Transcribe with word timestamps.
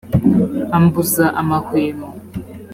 ambuza 0.77 1.25
amahwemo, 1.41 2.09